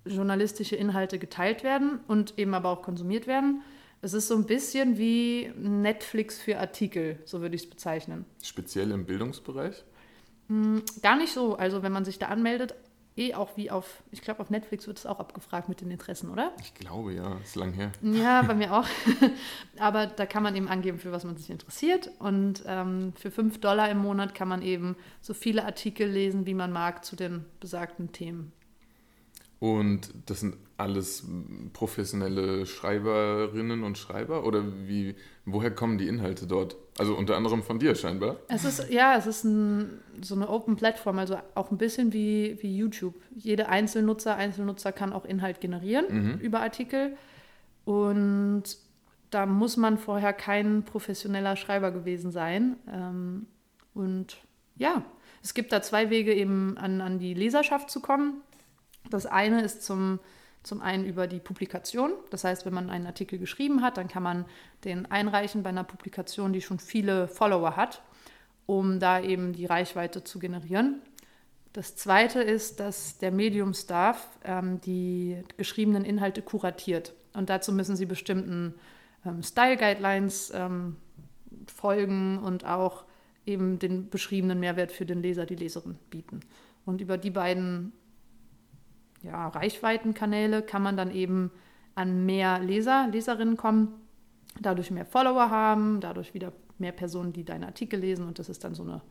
[0.06, 3.62] journalistische Inhalte geteilt werden und eben aber auch konsumiert werden.
[4.02, 8.26] Es ist so ein bisschen wie Netflix für Artikel, so würde ich es bezeichnen.
[8.44, 9.84] Speziell im Bildungsbereich?
[10.48, 11.56] Hm, gar nicht so.
[11.56, 12.76] Also wenn man sich da anmeldet,
[13.18, 16.30] eh auch wie auf, ich glaube auf Netflix wird es auch abgefragt mit den Interessen,
[16.30, 16.52] oder?
[16.62, 17.92] Ich glaube ja, ist lang her.
[18.02, 18.88] Ja, bei mir auch.
[19.80, 22.12] Aber da kann man eben angeben, für was man sich interessiert.
[22.20, 26.54] Und ähm, für 5 Dollar im Monat kann man eben so viele Artikel lesen, wie
[26.54, 28.52] man mag zu den besagten Themen.
[29.66, 31.26] Und das sind alles
[31.74, 34.46] professionelle Schreiberinnen und Schreiber?
[34.46, 36.76] Oder wie, woher kommen die Inhalte dort?
[37.00, 38.36] Also unter anderem von dir scheinbar.
[38.48, 42.60] Es ist, ja, es ist ein, so eine Open Plattform, also auch ein bisschen wie,
[42.62, 43.16] wie YouTube.
[43.36, 46.40] Jeder Einzelnutzer, Einzelnutzer kann auch Inhalt generieren mhm.
[46.42, 47.18] über Artikel.
[47.86, 48.64] Und
[49.32, 52.76] da muss man vorher kein professioneller Schreiber gewesen sein.
[52.88, 53.48] Ähm,
[53.96, 54.38] und
[54.76, 55.04] ja,
[55.42, 58.44] es gibt da zwei Wege, eben an, an die Leserschaft zu kommen.
[59.10, 60.20] Das eine ist zum,
[60.64, 62.12] zum einen über die Publikation.
[62.30, 64.46] Das heißt, wenn man einen Artikel geschrieben hat, dann kann man
[64.84, 68.02] den einreichen bei einer Publikation, die schon viele Follower hat,
[68.66, 71.02] um da eben die Reichweite zu generieren.
[71.74, 77.14] Das zweite ist, dass der Medium-Staff ähm, die geschriebenen Inhalte kuratiert.
[77.34, 78.76] Und dazu müssen sie bestimmten
[79.26, 80.96] ähm, Style-Guidelines ähm,
[81.68, 83.04] folgen und auch
[83.46, 86.40] eben den beschriebenen Mehrwert für den Leser, die Leserin bieten.
[86.86, 87.92] Und über die beiden
[89.26, 91.52] ja, Reichweitenkanäle kann man dann eben
[91.96, 93.94] an mehr Leser, Leserinnen kommen,
[94.60, 98.64] dadurch mehr Follower haben, dadurch wieder mehr Personen, die deine Artikel lesen und das ist
[98.64, 99.02] dann so eine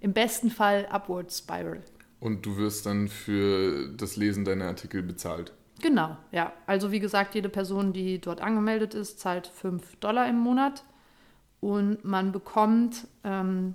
[0.00, 1.82] im besten Fall Upward Spiral.
[2.20, 5.52] Und du wirst dann für das Lesen deiner Artikel bezahlt?
[5.82, 6.52] Genau, ja.
[6.66, 10.84] Also wie gesagt, jede Person, die dort angemeldet ist, zahlt 5 Dollar im Monat
[11.60, 13.74] und man bekommt ähm,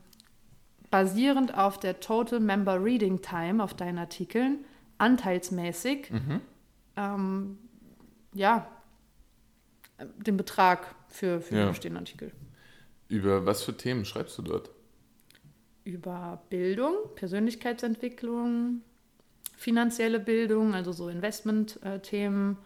[0.90, 4.66] basierend auf der Total Member Reading Time auf deinen Artikeln
[5.02, 6.42] anteilsmäßig mhm.
[6.96, 7.58] ähm,
[8.34, 8.68] ja,
[10.18, 11.66] den Betrag für, für ja.
[11.66, 12.32] den bestehenden Artikel.
[13.08, 14.70] Über was für Themen schreibst du dort?
[15.84, 18.82] Über Bildung, Persönlichkeitsentwicklung,
[19.58, 22.58] finanzielle Bildung, also so Investment-Themen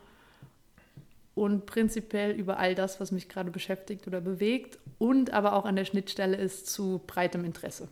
[1.33, 5.75] und prinzipiell über all das, was mich gerade beschäftigt oder bewegt und aber auch an
[5.75, 7.87] der Schnittstelle ist zu breitem Interesse.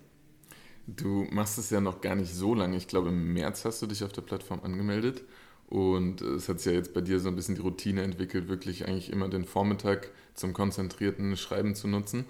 [0.85, 2.75] Du machst es ja noch gar nicht so lange.
[2.75, 5.23] Ich glaube, im März hast du dich auf der Plattform angemeldet.
[5.67, 8.85] Und es hat sich ja jetzt bei dir so ein bisschen die Routine entwickelt, wirklich
[8.87, 12.25] eigentlich immer den Vormittag zum konzentrierten Schreiben zu nutzen.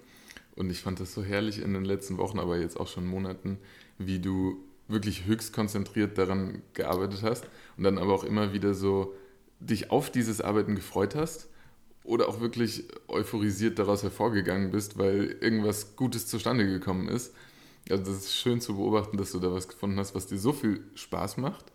[0.55, 3.57] Und ich fand das so herrlich in den letzten Wochen, aber jetzt auch schon Monaten,
[3.97, 7.45] wie du wirklich höchst konzentriert daran gearbeitet hast
[7.77, 9.13] und dann aber auch immer wieder so
[9.59, 11.47] dich auf dieses Arbeiten gefreut hast
[12.03, 17.33] oder auch wirklich euphorisiert daraus hervorgegangen bist, weil irgendwas Gutes zustande gekommen ist
[17.89, 20.53] also das ist schön zu beobachten, dass du da was gefunden hast, was dir so
[20.53, 21.71] viel Spaß macht,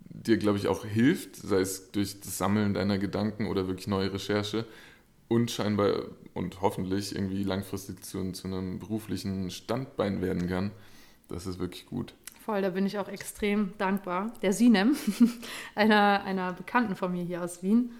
[0.00, 4.12] dir, glaube ich, auch hilft, sei es durch das Sammeln deiner Gedanken oder wirklich neue
[4.12, 4.66] Recherche
[5.28, 10.70] und scheinbar und hoffentlich irgendwie langfristig zu, zu einem beruflichen Standbein werden kann.
[11.28, 12.14] Das ist wirklich gut.
[12.40, 14.32] Voll, da bin ich auch extrem dankbar.
[14.40, 14.96] Der Sinem,
[15.74, 17.92] einer, einer Bekannten von mir hier aus Wien,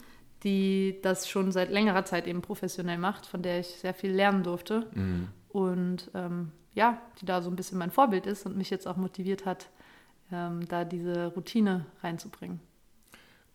[0.43, 4.43] die das schon seit längerer Zeit eben professionell macht, von der ich sehr viel lernen
[4.43, 4.87] durfte.
[4.95, 5.29] Mhm.
[5.51, 8.97] Und ähm, ja, die da so ein bisschen mein Vorbild ist und mich jetzt auch
[8.97, 9.69] motiviert hat,
[10.31, 12.61] ähm, da diese Routine reinzubringen.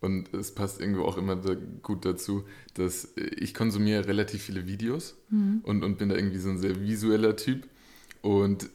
[0.00, 5.16] Und es passt irgendwo auch immer da gut dazu, dass ich konsumiere relativ viele Videos
[5.30, 5.60] mhm.
[5.62, 7.66] und, und bin da irgendwie so ein sehr visueller Typ.
[8.20, 8.68] Und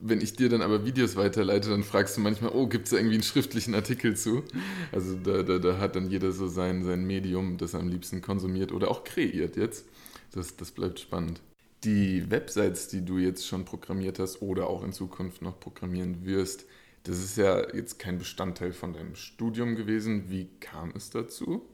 [0.00, 2.96] wenn ich dir dann aber Videos weiterleite, dann fragst du manchmal, oh, gibt es da
[2.96, 4.44] irgendwie einen schriftlichen Artikel zu?
[4.92, 8.22] Also da, da, da hat dann jeder so sein, sein Medium, das er am liebsten
[8.22, 9.84] konsumiert oder auch kreiert jetzt.
[10.32, 11.42] Das, das bleibt spannend
[11.84, 16.66] die Websites, die du jetzt schon programmiert hast oder auch in Zukunft noch programmieren wirst,
[17.04, 20.28] das ist ja jetzt kein Bestandteil von deinem Studium gewesen.
[20.28, 21.66] Wie kam es dazu?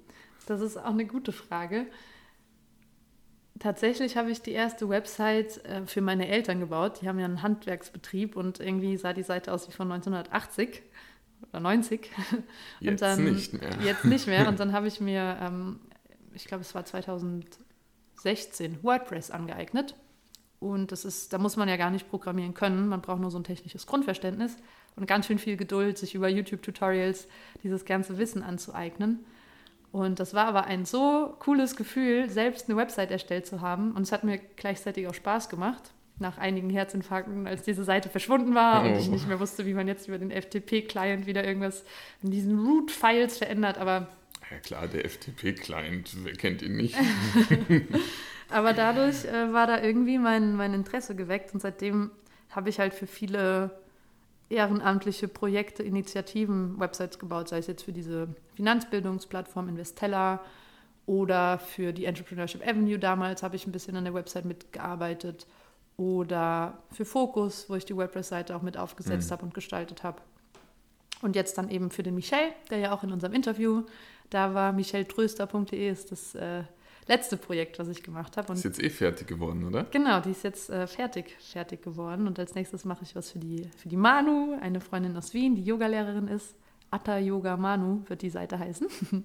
[0.47, 1.87] Das ist auch eine gute Frage.
[3.59, 7.01] Tatsächlich habe ich die erste Website äh, für meine Eltern gebaut.
[7.01, 10.83] Die haben ja einen Handwerksbetrieb und irgendwie sah die Seite aus wie von 1980
[11.51, 12.11] oder 90.
[12.81, 13.71] Jetzt dann, nicht mehr.
[13.83, 14.47] Jetzt nicht mehr.
[14.49, 15.81] Und dann habe ich mir, ähm,
[16.35, 17.47] ich glaube, es war 2000
[18.17, 19.95] 16 WordPress angeeignet.
[20.59, 22.89] Und das ist, da muss man ja gar nicht programmieren können.
[22.89, 24.57] Man braucht nur so ein technisches Grundverständnis
[24.97, 27.29] und ganz schön viel Geduld, sich über YouTube-Tutorials
[27.63, 29.25] dieses ganze Wissen anzueignen.
[29.93, 33.93] Und das war aber ein so cooles Gefühl, selbst eine Website erstellt zu haben.
[33.93, 35.93] Und es hat mir gleichzeitig auch Spaß gemacht.
[36.19, 38.87] Nach einigen Herzinfarkten, als diese Seite verschwunden war oh.
[38.87, 41.85] und ich nicht mehr wusste, wie man jetzt über den FTP-Client wieder irgendwas
[42.23, 43.77] in diesen Root-Files verändert.
[43.77, 44.09] Aber
[44.51, 46.97] ja klar, der FTP-Client, wer kennt ihn nicht?
[48.51, 52.11] aber dadurch äh, war da irgendwie mein, mein Interesse geweckt und seitdem
[52.51, 53.71] habe ich halt für viele
[54.49, 60.41] ehrenamtliche Projekte, Initiativen, Websites gebaut, sei es jetzt für diese Finanzbildungsplattform Investella
[61.07, 65.47] oder für die Entrepreneurship Avenue damals habe ich ein bisschen an der Website mitgearbeitet
[65.97, 69.33] oder für Focus, wo ich die WordPress-Seite auch mit aufgesetzt mhm.
[69.33, 70.21] habe und gestaltet habe.
[71.23, 73.85] Und jetzt dann eben für den Michel, der ja auch in unserem Interview
[74.31, 74.73] da war.
[74.73, 76.65] micheltröster.de ist das äh,
[77.07, 78.53] letzte Projekt, was ich gemacht habe.
[78.53, 79.85] Ist jetzt eh fertig geworden, oder?
[79.85, 82.27] Genau, die ist jetzt äh, fertig, fertig geworden.
[82.27, 85.55] Und als nächstes mache ich was für die, für die Manu, eine Freundin aus Wien,
[85.55, 86.55] die Yogalehrerin ist.
[86.91, 88.89] Atta Yoga Manu wird die Seite heißen.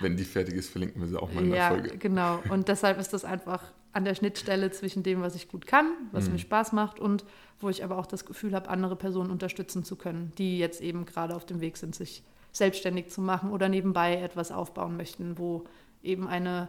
[0.00, 1.98] Wenn die fertig ist, verlinken wir sie auch mal in der ja, Folge.
[1.98, 2.42] Genau.
[2.48, 3.62] Und deshalb ist das einfach
[3.92, 6.32] an der Schnittstelle zwischen dem, was ich gut kann, was mhm.
[6.32, 7.24] mir Spaß macht und
[7.60, 11.04] wo ich aber auch das Gefühl habe, andere Personen unterstützen zu können, die jetzt eben
[11.04, 15.64] gerade auf dem Weg sind, sich selbstständig zu machen oder nebenbei etwas aufbauen möchten, wo
[16.02, 16.68] eben eine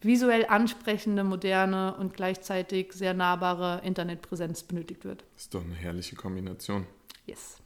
[0.00, 5.24] visuell ansprechende, moderne und gleichzeitig sehr nahbare Internetpräsenz benötigt wird.
[5.34, 6.86] Das ist doch eine herrliche Kombination.
[7.26, 7.58] Yes.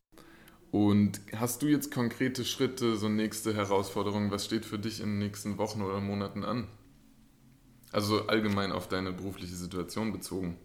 [0.70, 4.30] Und hast du jetzt konkrete Schritte, so nächste Herausforderungen?
[4.30, 6.68] Was steht für dich in den nächsten Wochen oder Monaten an?
[7.92, 10.58] Also allgemein auf deine berufliche Situation bezogen.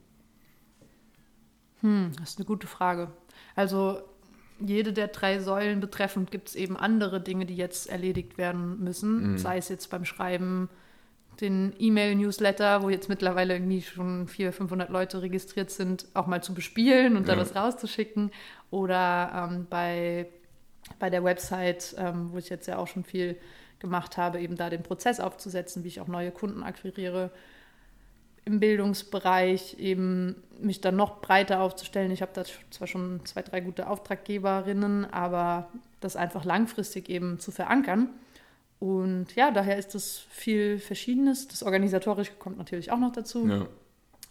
[1.79, 3.11] Hm, das ist eine gute Frage.
[3.55, 4.01] Also
[4.63, 9.33] jede der drei Säulen betreffend gibt es eben andere Dinge, die jetzt erledigt werden müssen.
[9.33, 9.37] Mhm.
[9.37, 10.69] Sei es jetzt beim Schreiben
[11.39, 16.53] den E-Mail-Newsletter, wo jetzt mittlerweile irgendwie schon 400, 500 Leute registriert sind, auch mal zu
[16.53, 17.35] bespielen und ja.
[17.35, 18.31] da was rauszuschicken.
[18.69, 20.27] Oder ähm, bei,
[20.99, 23.37] bei der Website, ähm, wo ich jetzt ja auch schon viel
[23.79, 27.31] gemacht habe, eben da den Prozess aufzusetzen, wie ich auch neue Kunden akquiriere.
[28.45, 32.11] Im Bildungsbereich eben mich dann noch breiter aufzustellen.
[32.11, 37.51] Ich habe da zwar schon zwei, drei gute Auftraggeberinnen, aber das einfach langfristig eben zu
[37.51, 38.09] verankern
[38.81, 41.47] und ja, daher ist das viel Verschiedenes.
[41.47, 43.47] Das Organisatorische kommt natürlich auch noch dazu.
[43.47, 43.67] Ja.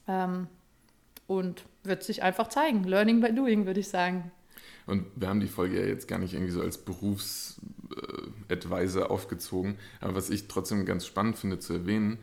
[0.08, 0.48] Ähm,
[1.28, 2.82] und wird sich einfach zeigen.
[2.82, 4.32] Learning by doing, würde ich sagen.
[4.86, 9.78] Und wir haben die Folge ja jetzt gar nicht irgendwie so als Berufsadvisor äh, aufgezogen.
[10.00, 12.18] Aber was ich trotzdem ganz spannend finde zu erwähnen,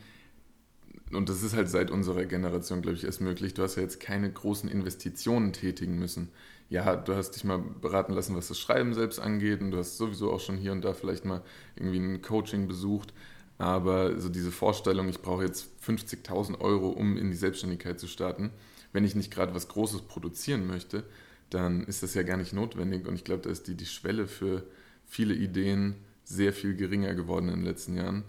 [1.12, 4.00] und das ist halt seit unserer Generation, glaube ich, erst möglich, du hast ja jetzt
[4.00, 6.30] keine großen Investitionen tätigen müssen
[6.70, 9.98] ja, du hast dich mal beraten lassen, was das Schreiben selbst angeht und du hast
[9.98, 11.42] sowieso auch schon hier und da vielleicht mal
[11.76, 13.14] irgendwie ein Coaching besucht.
[13.58, 18.52] Aber so diese Vorstellung, ich brauche jetzt 50.000 Euro, um in die Selbstständigkeit zu starten,
[18.92, 21.04] wenn ich nicht gerade was Großes produzieren möchte,
[21.50, 23.08] dann ist das ja gar nicht notwendig.
[23.08, 24.64] Und ich glaube, da ist die, die Schwelle für
[25.06, 28.26] viele Ideen sehr viel geringer geworden in den letzten Jahren.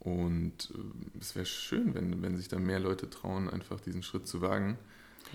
[0.00, 4.26] Und äh, es wäre schön, wenn, wenn sich da mehr Leute trauen, einfach diesen Schritt
[4.26, 4.78] zu wagen.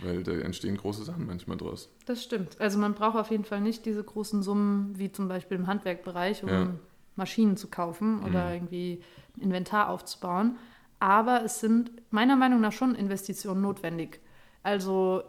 [0.01, 1.89] Weil da entstehen große Sachen manchmal draus.
[2.05, 2.59] Das stimmt.
[2.59, 6.43] Also man braucht auf jeden Fall nicht diese großen Summen wie zum Beispiel im Handwerkbereich,
[6.43, 6.69] um ja.
[7.15, 8.53] Maschinen zu kaufen oder mhm.
[8.53, 9.01] irgendwie
[9.39, 10.57] Inventar aufzubauen.
[10.99, 14.19] Aber es sind meiner Meinung nach schon Investitionen notwendig.
[14.63, 15.23] Also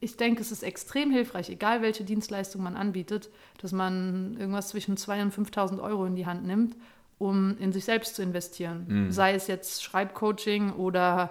[0.00, 4.96] ich denke, es ist extrem hilfreich, egal welche Dienstleistung man anbietet, dass man irgendwas zwischen
[4.96, 6.74] 2.000 und 5.000 Euro in die Hand nimmt,
[7.18, 8.86] um in sich selbst zu investieren.
[8.88, 9.12] Mhm.
[9.12, 11.30] Sei es jetzt Schreibcoaching oder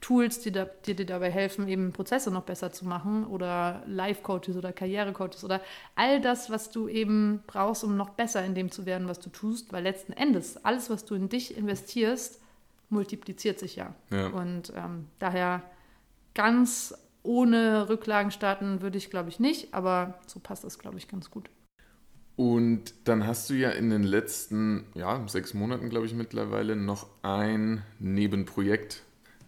[0.00, 4.56] Tools, die, da, die dir dabei helfen, eben Prozesse noch besser zu machen oder Life-Coaches
[4.56, 5.60] oder Karriere-Coaches oder
[5.94, 9.28] all das, was du eben brauchst, um noch besser in dem zu werden, was du
[9.28, 12.40] tust, weil letzten Endes alles, was du in dich investierst,
[12.88, 13.94] multipliziert sich ja.
[14.10, 14.28] ja.
[14.28, 15.62] Und ähm, daher
[16.34, 21.08] ganz ohne Rücklagen starten würde ich, glaube ich, nicht, aber so passt das, glaube ich,
[21.08, 21.50] ganz gut.
[22.40, 27.06] Und dann hast du ja in den letzten ja, sechs Monaten, glaube ich, mittlerweile noch
[27.20, 29.02] ein Nebenprojekt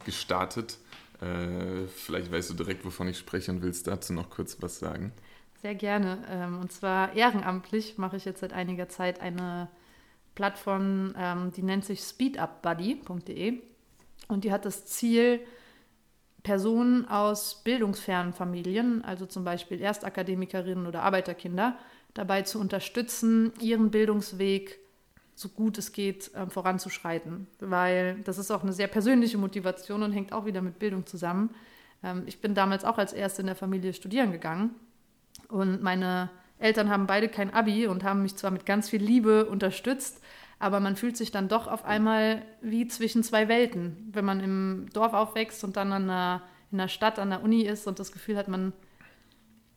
[0.05, 0.77] gestartet.
[1.23, 5.13] Äh, vielleicht weißt du direkt, wovon ich spreche und willst dazu noch kurz was sagen.
[5.63, 6.19] Sehr gerne.
[6.29, 9.69] Ähm, und zwar ehrenamtlich mache ich jetzt seit einiger Zeit eine
[10.35, 13.63] Plattform, ähm, die nennt sich speedupbuddy.de
[14.29, 15.41] und die hat das Ziel,
[16.43, 21.79] Personen aus bildungsfernen Familien, also zum Beispiel Erstakademikerinnen oder Arbeiterkinder,
[22.14, 24.79] dabei zu unterstützen, ihren Bildungsweg
[25.35, 30.12] so gut es geht ähm, voranzuschreiten, weil das ist auch eine sehr persönliche Motivation und
[30.12, 31.55] hängt auch wieder mit Bildung zusammen.
[32.03, 34.75] Ähm, ich bin damals auch als Erste in der Familie studieren gegangen
[35.48, 39.46] und meine Eltern haben beide kein Abi und haben mich zwar mit ganz viel Liebe
[39.46, 40.22] unterstützt,
[40.59, 44.87] aber man fühlt sich dann doch auf einmal wie zwischen zwei Welten, wenn man im
[44.92, 48.12] Dorf aufwächst und dann an einer, in der Stadt an der Uni ist und das
[48.12, 48.72] Gefühl hat, man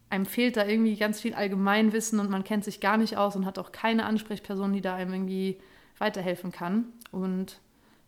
[0.09, 3.45] einem fehlt da irgendwie ganz viel Allgemeinwissen und man kennt sich gar nicht aus und
[3.45, 5.57] hat auch keine Ansprechperson, die da einem irgendwie
[5.97, 6.85] weiterhelfen kann.
[7.11, 7.59] Und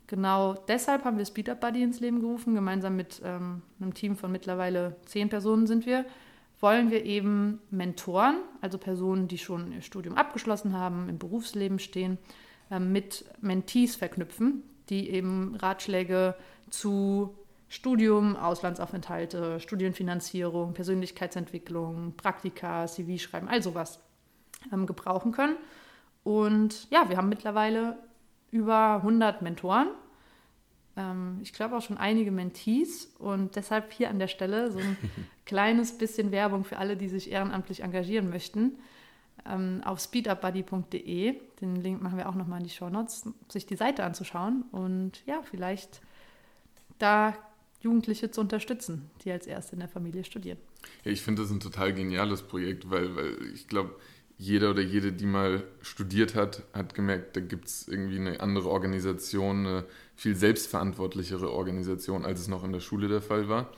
[0.05, 2.55] genau deshalb haben wir Speed Up Buddy ins Leben gerufen.
[2.55, 6.05] Gemeinsam mit ähm, einem Team von mittlerweile zehn Personen sind wir.
[6.60, 12.17] Wollen wir eben Mentoren, also Personen, die schon ihr Studium abgeschlossen haben, im Berufsleben stehen,
[12.71, 16.36] äh, mit Mentees verknüpfen, die eben Ratschläge
[16.69, 17.36] zu
[17.69, 23.99] Studium, Auslandsaufenthalte, Studienfinanzierung, Persönlichkeitsentwicklung, Praktika, CV schreiben, all sowas
[24.71, 25.58] ähm, gebrauchen können.
[26.23, 27.97] Und ja, wir haben mittlerweile
[28.51, 29.89] über 100 Mentoren.
[30.95, 33.06] Ähm, ich glaube auch schon einige Mentees.
[33.19, 34.97] Und deshalb hier an der Stelle so ein
[35.45, 38.77] kleines bisschen Werbung für alle, die sich ehrenamtlich engagieren möchten.
[39.45, 43.75] Ähm, auf speedupbuddy.de, den Link machen wir auch nochmal in die Show Notes, sich die
[43.75, 46.01] Seite anzuschauen und ja, vielleicht
[46.97, 47.34] da
[47.79, 50.57] Jugendliche zu unterstützen, die als Erste in der Familie studieren.
[51.03, 53.95] Ja, ich finde das ein total geniales Projekt, weil, weil ich glaube,
[54.39, 58.69] jeder oder jede, die mal studiert hat, hat gemerkt, da gibt es irgendwie eine andere
[58.69, 59.85] Organisation, eine
[60.15, 63.71] viel selbstverantwortlichere Organisation, als es noch in der Schule der Fall war.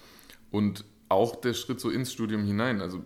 [0.51, 2.81] Und auch der Schritt so ins Studium hinein.
[2.81, 3.03] Also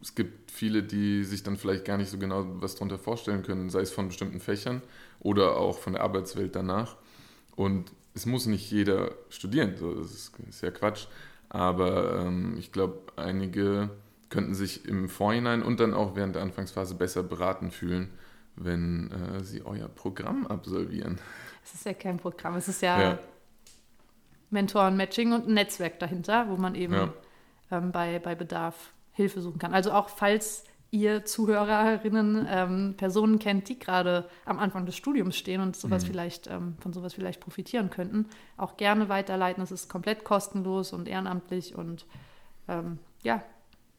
[0.00, 3.70] es gibt viele, die sich dann vielleicht gar nicht so genau was darunter vorstellen können,
[3.70, 4.82] sei es von bestimmten Fächern
[5.20, 6.96] oder auch von der Arbeitswelt danach.
[7.56, 11.06] Und es muss nicht jeder studieren, so, das ist, ist ja Quatsch.
[11.48, 13.90] Aber ähm, ich glaube, einige
[14.28, 18.10] könnten sich im Vorhinein und dann auch während der Anfangsphase besser beraten fühlen,
[18.56, 21.18] wenn äh, sie euer Programm absolvieren.
[21.64, 23.18] Es ist ja kein Programm, es ist ja, ja.
[24.50, 27.12] Mentoren, Matching und ein Netzwerk dahinter, wo man eben ja.
[27.70, 29.74] ähm, bei, bei Bedarf Hilfe suchen kann.
[29.74, 35.60] Also auch falls ihr Zuhörerinnen ähm, Personen kennt, die gerade am Anfang des Studiums stehen
[35.60, 36.08] und sowas mhm.
[36.08, 38.26] vielleicht ähm, von sowas vielleicht profitieren könnten,
[38.56, 39.62] auch gerne weiterleiten.
[39.62, 42.06] Es ist komplett kostenlos und ehrenamtlich und
[42.68, 43.42] ähm, ja,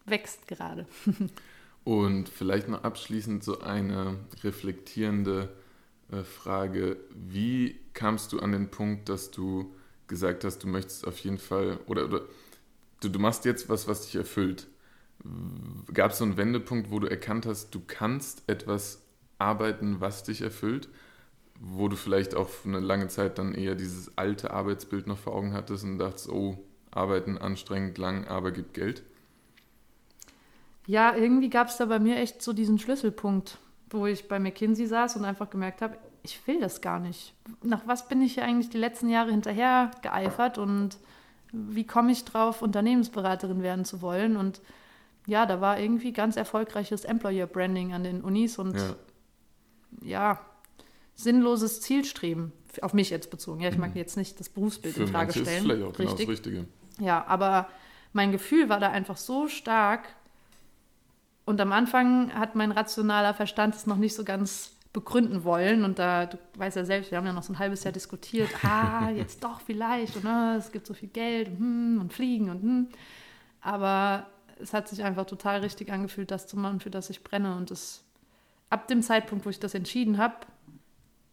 [0.05, 0.85] wächst gerade.
[1.85, 5.49] und vielleicht noch abschließend so eine reflektierende
[6.11, 6.97] äh, Frage.
[7.13, 9.73] Wie kamst du an den Punkt, dass du
[10.07, 12.21] gesagt hast, du möchtest auf jeden Fall oder, oder
[12.99, 14.67] du, du machst jetzt was, was dich erfüllt?
[15.93, 19.03] Gab es so einen Wendepunkt, wo du erkannt hast, du kannst etwas
[19.37, 20.89] arbeiten, was dich erfüllt?
[21.59, 25.53] Wo du vielleicht auch eine lange Zeit dann eher dieses alte Arbeitsbild noch vor Augen
[25.53, 26.57] hattest und dachtest, oh,
[26.89, 29.03] arbeiten anstrengend, lang, aber gibt Geld?
[30.87, 34.87] Ja, irgendwie gab es da bei mir echt so diesen Schlüsselpunkt, wo ich bei McKinsey
[34.87, 37.33] saß und einfach gemerkt habe, ich will das gar nicht.
[37.63, 40.97] Nach was bin ich hier eigentlich die letzten Jahre hinterher geeifert und
[41.51, 44.37] wie komme ich drauf, Unternehmensberaterin werden zu wollen?
[44.37, 44.61] Und
[45.31, 48.95] ja, da war irgendwie ganz erfolgreiches Employer Branding an den Unis und ja,
[50.01, 50.39] ja
[51.15, 53.61] sinnloses Zielstreben, auf mich jetzt bezogen.
[53.61, 53.97] Ja, ich mag mhm.
[53.97, 55.47] jetzt nicht das Berufsbild Für in Frage stellen.
[55.47, 56.65] Ist vielleicht auch genau das Richtige.
[56.99, 57.69] Ja, aber
[58.11, 60.09] mein Gefühl war da einfach so stark.
[61.45, 65.85] Und am Anfang hat mein rationaler Verstand es noch nicht so ganz begründen wollen.
[65.85, 68.49] Und da, du weißt ja selbst, wir haben ja noch so ein halbes Jahr diskutiert,
[68.65, 72.49] ah, jetzt doch vielleicht, und ah, es gibt so viel Geld und, hm, und Fliegen
[72.49, 72.87] und hm.
[73.61, 74.27] Aber
[74.61, 77.55] es hat sich einfach total richtig angefühlt, das zu machen, für das ich brenne.
[77.55, 78.03] Und es,
[78.69, 80.35] ab dem Zeitpunkt, wo ich das entschieden habe,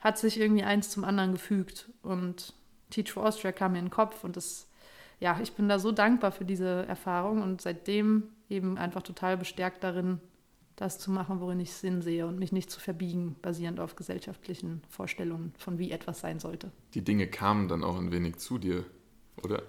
[0.00, 1.90] hat sich irgendwie eins zum anderen gefügt.
[2.02, 2.54] Und
[2.90, 4.24] Teach for Austria kam mir in den Kopf.
[4.24, 4.68] Und das,
[5.20, 9.84] ja, ich bin da so dankbar für diese Erfahrung und seitdem eben einfach total bestärkt
[9.84, 10.20] darin,
[10.76, 14.82] das zu machen, worin ich Sinn sehe und mich nicht zu verbiegen, basierend auf gesellschaftlichen
[14.88, 16.70] Vorstellungen von wie etwas sein sollte.
[16.94, 18.84] Die Dinge kamen dann auch ein wenig zu dir,
[19.42, 19.62] oder?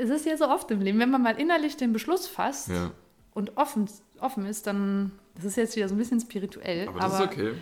[0.00, 2.90] Es ist ja so oft im Leben, wenn man mal innerlich den Beschluss fasst ja.
[3.34, 3.88] und offen,
[4.20, 6.88] offen ist, dann, das ist jetzt wieder so ein bisschen spirituell.
[6.88, 7.52] Aber das aber ist okay.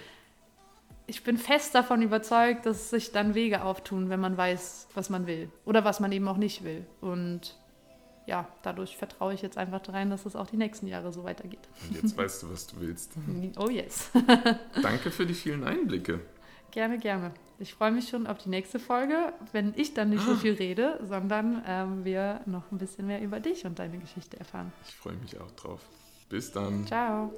[1.06, 5.26] Ich bin fest davon überzeugt, dass sich dann Wege auftun, wenn man weiß, was man
[5.26, 6.84] will oder was man eben auch nicht will.
[7.00, 7.56] Und
[8.26, 11.66] ja, dadurch vertraue ich jetzt einfach rein, dass es auch die nächsten Jahre so weitergeht.
[11.88, 13.12] Und jetzt weißt du, was du willst.
[13.56, 14.10] Oh yes.
[14.82, 16.20] Danke für die vielen Einblicke.
[16.70, 17.32] Gerne, gerne.
[17.58, 21.00] Ich freue mich schon auf die nächste Folge, wenn ich dann nicht so viel rede,
[21.02, 24.72] sondern ähm, wir noch ein bisschen mehr über dich und deine Geschichte erfahren.
[24.86, 25.80] Ich freue mich auch drauf.
[26.28, 26.86] Bis dann.
[26.86, 27.32] Ciao.